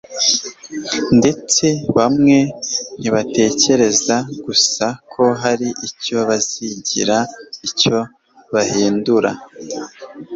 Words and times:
ndetse 1.19 1.65
bamwe 1.97 2.37
ntibatekereza 2.99 4.15
gusa 4.45 4.85
ko 5.13 5.23
hari 5.41 5.67
icyo 5.87 6.17
bizagira 6.29 7.17
icyo 7.67 7.97
bihindura 8.53 9.31